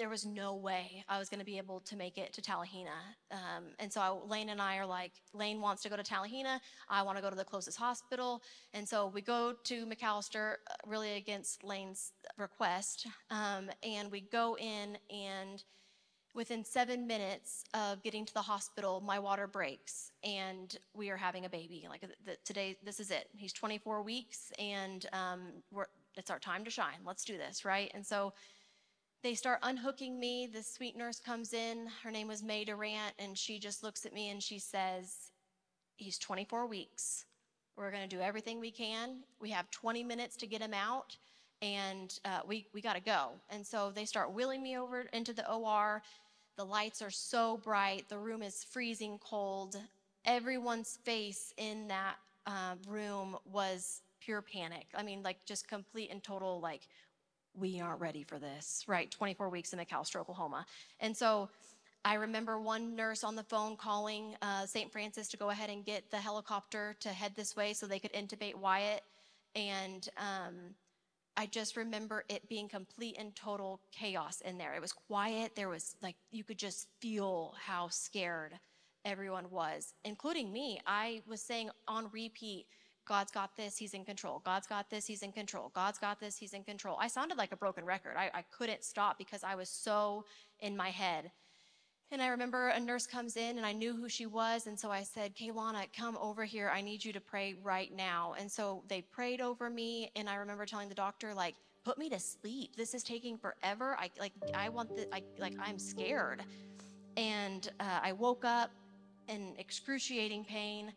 [0.00, 2.96] there was no way I was going to be able to make it to Talihina.
[3.30, 6.58] Um, and so I, Lane and I are like, Lane wants to go to Talihina.
[6.88, 8.42] I want to go to the closest hospital.
[8.72, 13.08] And so we go to McAlester, uh, really against Lane's request.
[13.30, 15.62] Um, and we go in, and
[16.34, 21.44] within seven minutes of getting to the hospital, my water breaks, and we are having
[21.44, 21.86] a baby.
[21.90, 23.28] Like the, today, this is it.
[23.36, 25.40] He's 24 weeks, and um,
[26.16, 27.00] it's our time to shine.
[27.04, 27.90] Let's do this, right?
[27.92, 28.32] And so
[29.22, 30.46] they start unhooking me.
[30.46, 31.88] The sweet nurse comes in.
[32.02, 35.30] Her name was May Durant, and she just looks at me and she says,
[35.96, 37.26] He's 24 weeks.
[37.76, 39.18] We're going to do everything we can.
[39.40, 41.16] We have 20 minutes to get him out,
[41.60, 43.32] and uh, we, we got to go.
[43.50, 46.02] And so they start wheeling me over into the OR.
[46.56, 49.76] The lights are so bright, the room is freezing cold.
[50.24, 54.86] Everyone's face in that uh, room was pure panic.
[54.94, 56.88] I mean, like just complete and total, like,
[57.54, 59.10] we aren't ready for this, right?
[59.10, 60.66] 24 weeks in McAlester, Oklahoma.
[61.00, 61.48] And so
[62.04, 64.90] I remember one nurse on the phone calling uh, St.
[64.90, 68.12] Francis to go ahead and get the helicopter to head this way so they could
[68.12, 69.02] intubate Wyatt.
[69.54, 70.54] And um,
[71.36, 74.74] I just remember it being complete and total chaos in there.
[74.74, 75.52] It was quiet.
[75.54, 78.58] There was like, you could just feel how scared
[79.04, 80.80] everyone was, including me.
[80.86, 82.66] I was saying on repeat,
[83.10, 84.40] God's got this, he's in control.
[84.44, 85.72] God's got this, he's in control.
[85.74, 86.96] God's got this, he's in control.
[87.00, 88.14] I sounded like a broken record.
[88.16, 90.24] I, I couldn't stop because I was so
[90.60, 91.32] in my head.
[92.12, 94.68] And I remember a nurse comes in and I knew who she was.
[94.68, 96.70] And so I said, Kaylana, come over here.
[96.72, 98.36] I need you to pray right now.
[98.38, 100.12] And so they prayed over me.
[100.14, 102.76] And I remember telling the doctor, like, put me to sleep.
[102.76, 103.96] This is taking forever.
[103.98, 106.44] I like, I want the, I like, I'm scared.
[107.16, 108.70] And uh, I woke up
[109.26, 110.92] in excruciating pain.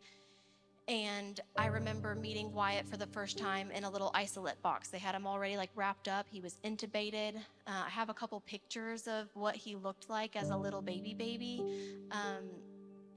[0.86, 4.88] And I remember meeting Wyatt for the first time in a little isolette box.
[4.88, 6.26] They had him already like wrapped up.
[6.30, 7.36] He was intubated.
[7.66, 11.14] Uh, I have a couple pictures of what he looked like as a little baby
[11.14, 11.64] baby.
[12.10, 12.50] Um,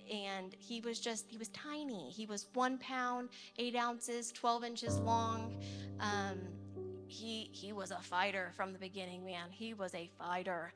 [0.09, 2.09] and he was just, he was tiny.
[2.09, 5.61] He was one pound, eight ounces, 12 inches long.
[5.99, 6.39] Um,
[7.07, 9.49] he, he was a fighter from the beginning, man.
[9.49, 10.71] He was a fighter.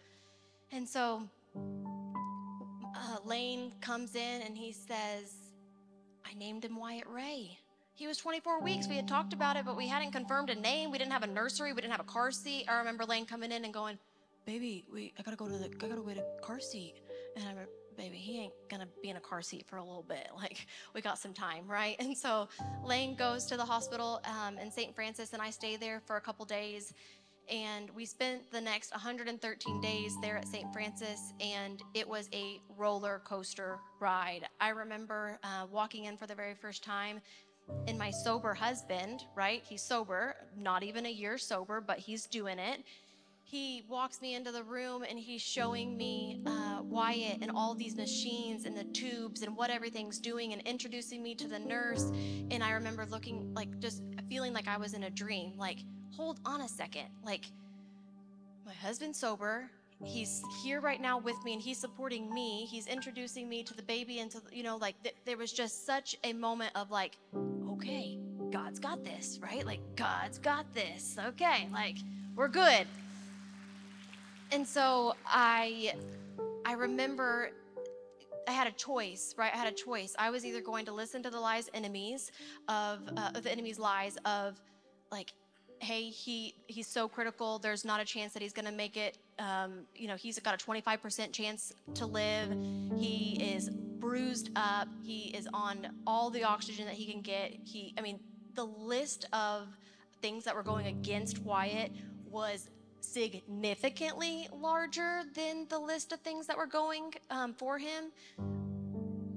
[0.73, 1.23] And so
[1.56, 5.40] uh, Lane comes in and he says,
[6.29, 7.57] I named him Wyatt Ray.
[7.93, 8.88] He was 24 weeks.
[8.88, 10.91] We had talked about it, but we hadn't confirmed a name.
[10.91, 11.73] We didn't have a nursery.
[11.73, 12.65] We didn't have a car seat.
[12.67, 13.99] I remember Lane coming in and going,
[14.45, 16.95] "Baby, we I gotta go to the I gotta wait a car seat."
[17.36, 20.03] And I remember, "Baby, he ain't gonna be in a car seat for a little
[20.03, 20.29] bit.
[20.36, 22.47] Like we got some time, right?" And so
[22.84, 24.95] Lane goes to the hospital um, in St.
[24.95, 26.93] Francis, and I stay there for a couple days
[27.51, 30.71] and we spent the next 113 days there at St.
[30.71, 34.47] Francis, and it was a roller coaster ride.
[34.61, 37.19] I remember uh, walking in for the very first time,
[37.87, 39.61] and my sober husband, right?
[39.67, 42.83] He's sober, not even a year sober, but he's doing it.
[43.43, 47.97] He walks me into the room and he's showing me uh, Wyatt and all these
[47.97, 52.13] machines and the tubes and what everything's doing and introducing me to the nurse.
[52.49, 55.57] And I remember looking like just feeling like I was in a dream.
[55.57, 55.79] Like,
[56.15, 57.08] hold on a second.
[57.24, 57.45] Like,
[58.65, 59.69] my husband's sober.
[60.04, 62.65] He's here right now with me and he's supporting me.
[62.65, 65.86] He's introducing me to the baby and to, you know, like th- there was just
[65.86, 67.17] such a moment of like,
[67.74, 68.17] okay,
[68.52, 69.65] God's got this, right?
[69.65, 71.17] Like, God's got this.
[71.28, 71.97] Okay, like,
[72.36, 72.88] we're good.
[74.52, 75.93] And so I
[76.65, 77.52] I remember
[78.47, 79.52] I had a choice, right?
[79.54, 80.15] I had a choice.
[80.17, 82.32] I was either going to listen to the lies enemies
[82.67, 84.60] of uh, the enemy's lies of
[85.12, 85.34] like
[85.82, 89.17] hey he he's so critical there's not a chance that he's to make it.
[89.39, 92.56] Um, you know he's got a 25% chance to live.
[92.98, 94.88] He is bruised up.
[95.02, 97.54] He is on all the oxygen that he can get.
[97.63, 98.20] He i mean
[98.54, 99.67] the list of
[100.22, 101.91] things that were going against wyatt
[102.30, 108.12] was significantly larger than the list of things that were going um, for him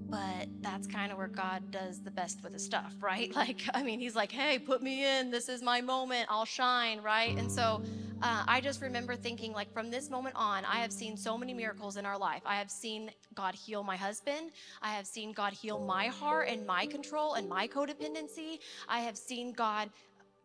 [0.08, 3.32] but that's kind of where God does the best with his stuff, right?
[3.44, 5.30] Like, I mean, he's like, hey, put me in.
[5.30, 6.26] This is my moment.
[6.30, 7.36] I'll shine, right?
[7.36, 7.82] And so
[8.22, 11.52] uh, I just remember thinking, like, from this moment on, I have seen so many
[11.52, 12.42] miracles in our life.
[12.46, 14.52] I have seen God heal my husband.
[14.80, 18.60] I have seen God heal my heart and my control and my codependency.
[18.88, 19.90] I have seen God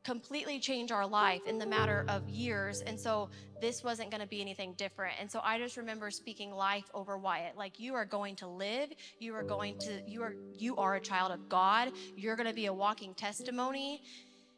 [0.03, 2.81] completely change our life in the matter of years.
[2.81, 3.29] And so
[3.61, 5.15] this wasn't going to be anything different.
[5.19, 7.57] And so I just remember speaking life over Wyatt.
[7.57, 8.89] Like you are going to live.
[9.19, 11.91] You are going to, you are, you are a child of God.
[12.15, 14.01] You're going to be a walking testimony.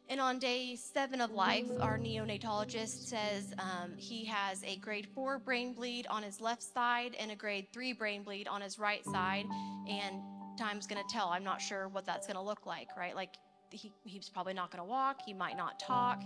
[0.08, 5.38] And on day seven of life, our neonatologist says um, he has a grade four
[5.38, 9.04] brain bleed on his left side and a grade three brain bleed on his right
[9.06, 9.46] side.
[9.88, 10.16] And
[10.58, 11.28] time's going to tell.
[11.28, 13.14] I'm not sure what that's going to look like, right?
[13.14, 13.36] Like
[13.72, 15.20] he, he's probably not going to walk.
[15.24, 16.22] He might not talk.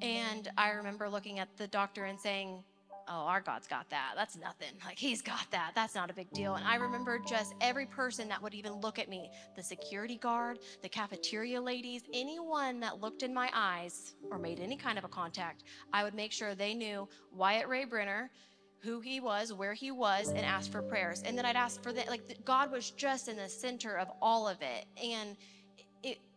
[0.00, 2.64] And I remember looking at the doctor and saying,
[3.08, 4.12] Oh, our God's got that.
[4.16, 4.68] That's nothing.
[4.86, 5.72] Like, he's got that.
[5.74, 6.54] That's not a big deal.
[6.54, 10.60] And I remember just every person that would even look at me the security guard,
[10.82, 15.08] the cafeteria ladies, anyone that looked in my eyes or made any kind of a
[15.08, 18.30] contact, I would make sure they knew Wyatt Ray Brenner,
[18.82, 21.22] who he was, where he was, and ask for prayers.
[21.24, 22.08] And then I'd ask for that.
[22.08, 24.86] like, God was just in the center of all of it.
[25.02, 25.36] And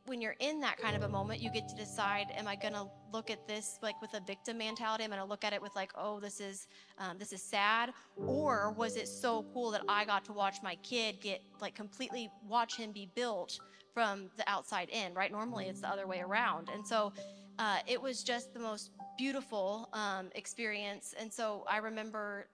[0.05, 2.73] when you're in that kind of a moment, you get to decide: Am I going
[2.73, 5.03] to look at this like with a victim mentality?
[5.03, 7.41] Am I going to look at it with like, "Oh, this is um, this is
[7.41, 11.75] sad," or was it so cool that I got to watch my kid get like
[11.75, 13.59] completely watch him be built
[13.93, 15.13] from the outside in?
[15.13, 15.31] Right?
[15.31, 17.11] Normally, it's the other way around, and so
[17.57, 21.15] uh, it was just the most beautiful um, experience.
[21.19, 22.47] And so I remember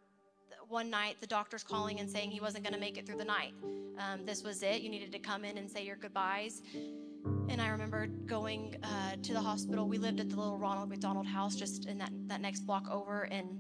[0.68, 3.26] one night the doctor's calling and saying he wasn't going to make it through the
[3.26, 3.54] night.
[3.98, 4.82] Um, this was it.
[4.82, 6.62] You needed to come in and say your goodbyes.
[7.50, 9.88] And I remember going uh, to the hospital.
[9.88, 13.24] We lived at the little Ronald McDonald house just in that, that next block over.
[13.24, 13.60] And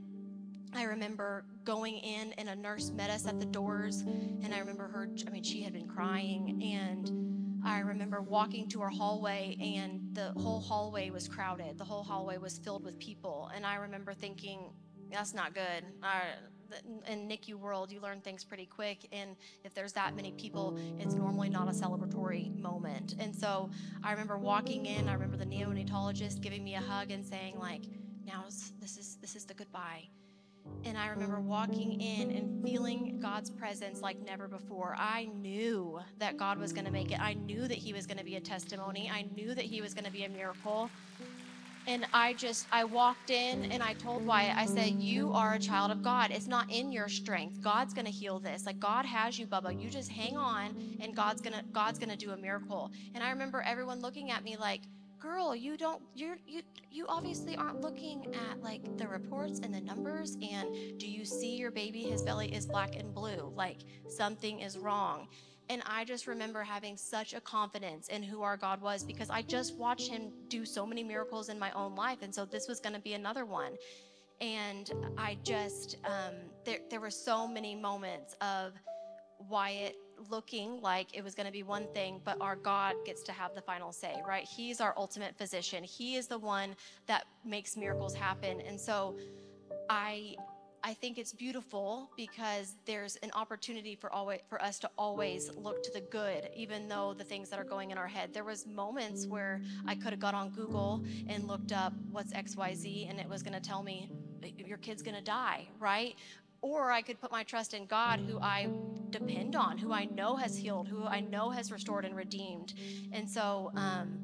[0.73, 4.01] I remember going in, and a nurse met us at the doors.
[4.01, 6.63] And I remember her, I mean, she had been crying.
[6.63, 11.77] And I remember walking to our hallway, and the whole hallway was crowded.
[11.77, 13.51] The whole hallway was filled with people.
[13.53, 14.71] And I remember thinking,
[15.11, 15.83] that's not good.
[16.03, 16.21] I,
[17.07, 19.07] in NICU world, you learn things pretty quick.
[19.11, 23.15] And if there's that many people, it's normally not a celebratory moment.
[23.19, 23.69] And so
[24.03, 27.83] I remember walking in, I remember the neonatologist giving me a hug and saying, like,
[28.25, 28.45] now
[28.79, 30.07] this is this is the goodbye.
[30.85, 34.95] And I remember walking in and feeling God's presence like never before.
[34.97, 37.19] I knew that God was going to make it.
[37.19, 39.11] I knew that He was going to be a testimony.
[39.11, 40.89] I knew that He was going to be a miracle.
[41.87, 45.59] And I just, I walked in and I told Wyatt, I said, You are a
[45.59, 46.31] child of God.
[46.31, 47.61] It's not in your strength.
[47.61, 48.65] God's gonna heal this.
[48.65, 49.79] Like God has you, Bubba.
[49.81, 52.91] You just hang on and God's gonna, God's gonna do a miracle.
[53.15, 54.81] And I remember everyone looking at me like,
[55.21, 59.79] girl you don't you're you you obviously aren't looking at like the reports and the
[59.79, 64.61] numbers and do you see your baby his belly is black and blue like something
[64.61, 65.27] is wrong
[65.69, 69.41] and I just remember having such a confidence in who our God was because I
[69.41, 72.19] just watched him do so many miracles in my own life.
[72.21, 73.73] And so this was going to be another one.
[74.41, 76.33] And I just, um,
[76.65, 78.73] there, there were so many moments of
[79.49, 79.95] Wyatt
[80.29, 83.55] looking like it was going to be one thing, but our God gets to have
[83.55, 84.43] the final say, right?
[84.43, 85.83] He's our ultimate physician.
[85.83, 86.75] He is the one
[87.07, 88.61] that makes miracles happen.
[88.61, 89.17] And so
[89.89, 90.35] I
[90.83, 95.83] I think it's beautiful because there's an opportunity for always for us to always look
[95.83, 98.33] to the good, even though the things that are going in our head.
[98.33, 103.09] There was moments where I could have got on Google and looked up what's XYZ
[103.09, 104.09] and it was gonna tell me
[104.57, 106.15] your kid's gonna die, right?
[106.61, 108.67] Or I could put my trust in God, who I
[109.11, 112.73] depend on, who I know has healed, who I know has restored and redeemed.
[113.11, 114.19] And so um,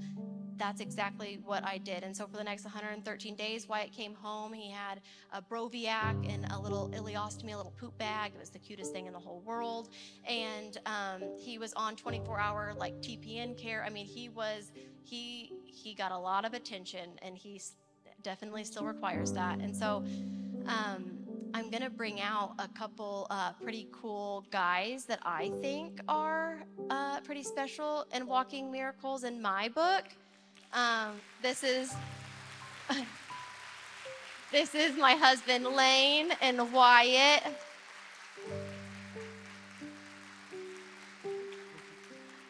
[0.58, 2.04] that's exactly what I did.
[2.04, 4.54] And so for the next 113 days, Wyatt came home.
[4.54, 8.32] He had a Broviac and a little ileostomy, a little poop bag.
[8.36, 9.89] It was the cutest thing in the whole world.
[10.28, 13.84] And um, he was on 24-hour like TPN care.
[13.86, 14.71] I mean, he was
[15.04, 17.62] he he got a lot of attention, and he
[18.23, 19.60] definitely still requires that.
[19.60, 20.04] And so.
[20.65, 21.17] Um,
[21.54, 27.21] I'm gonna bring out a couple uh, pretty cool guys that I think are uh,
[27.21, 30.04] pretty special and walking miracles in my book.
[30.74, 31.94] Um, this is
[34.52, 37.44] this is my husband Lane and Wyatt.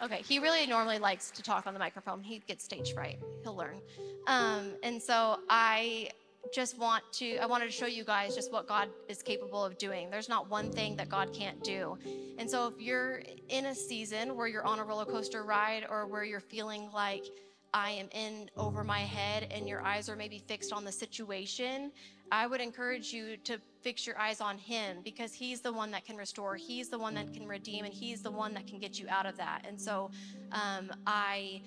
[0.02, 2.22] Okay, he really normally likes to talk on the microphone.
[2.22, 3.20] He gets stage fright.
[3.44, 3.82] He'll learn.
[4.28, 6.10] Um, and so I
[6.54, 9.78] just want to, I wanted to show you guys just what God is capable of
[9.78, 10.10] doing.
[10.10, 11.98] There's not one thing that God can't do.
[12.38, 16.06] And so if you're in a season where you're on a roller coaster ride or
[16.06, 17.26] where you're feeling like
[17.74, 21.92] I am in over my head and your eyes are maybe fixed on the situation,
[22.32, 26.06] I would encourage you to fix your eyes on Him because He's the one that
[26.06, 29.00] can restore, He's the one that can redeem, and He's the one that can get
[29.00, 29.66] you out of that.
[29.68, 30.12] And so
[30.52, 31.62] um, I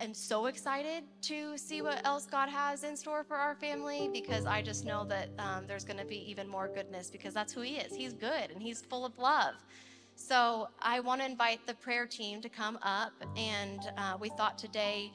[0.00, 4.46] am so excited to see what else God has in store for our family because
[4.46, 7.60] I just know that um, there's going to be even more goodness because that's who
[7.60, 7.94] He is.
[7.94, 9.54] He's good and He's full of love.
[10.22, 14.56] So I want to invite the prayer team to come up, and uh, we thought
[14.56, 15.10] today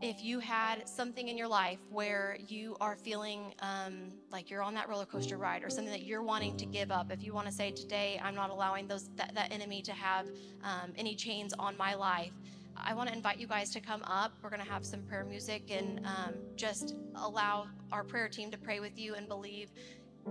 [0.00, 4.74] if you had something in your life where you are feeling um, like you're on
[4.74, 7.46] that roller coaster ride or something that you're wanting to give up if you want
[7.46, 10.26] to say today i'm not allowing those that, that enemy to have
[10.62, 12.32] um, any chains on my life
[12.76, 14.32] I want to invite you guys to come up.
[14.42, 18.58] We're going to have some prayer music and um, just allow our prayer team to
[18.58, 19.70] pray with you and believe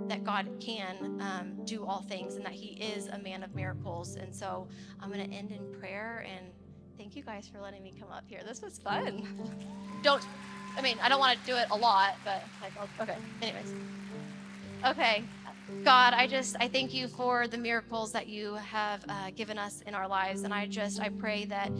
[0.07, 4.15] that God can um, do all things and that He is a man of miracles.
[4.15, 4.67] And so
[4.99, 6.47] I'm going to end in prayer and
[6.97, 8.41] thank you guys for letting me come up here.
[8.45, 9.27] This was fun.
[10.03, 10.23] don't,
[10.77, 13.17] I mean, I don't want to do it a lot, but like, okay.
[13.41, 13.73] Anyways,
[14.85, 15.23] okay.
[15.83, 19.81] God, I just I thank you for the miracles that you have uh, given us
[19.87, 21.71] in our lives, and I just I pray that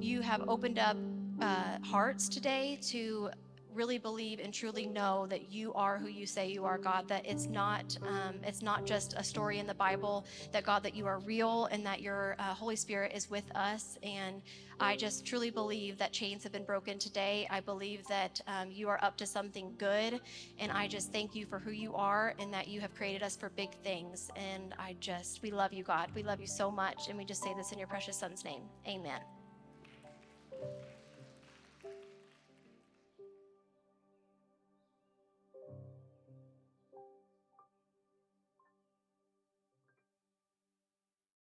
[0.00, 0.96] you have opened up
[1.40, 3.30] uh, hearts today to
[3.76, 7.24] really believe and truly know that you are who you say you are god that
[7.26, 11.06] it's not um, it's not just a story in the bible that god that you
[11.06, 13.98] are real and that your uh, holy spirit is with us.
[14.02, 14.42] And
[14.80, 17.46] i just truly believe that chains have been broken today.
[17.50, 20.20] I believe that um, you are up to something good.
[20.58, 23.36] And i just thank you for who you are and that you have created us
[23.36, 24.30] for big things.
[24.36, 26.10] And i just we love you god.
[26.14, 27.08] We love you so much.
[27.08, 28.62] And we just say this in your precious son's name.
[28.86, 29.35] Amen